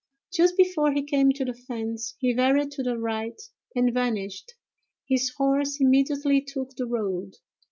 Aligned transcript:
Just 0.33 0.57
before 0.57 0.93
he 0.93 1.03
came 1.03 1.31
to 1.33 1.45
the 1.45 1.53
fence, 1.53 2.15
he 2.17 2.33
varied 2.33 2.71
to 2.71 2.81
the 2.81 2.97
right 2.97 3.39
and 3.75 3.93
vanished; 3.93 4.53
his 5.07 5.29
horse 5.37 5.79
immediately 5.79 6.41
took 6.41 6.75
the 6.75 6.87
road. 6.87 7.35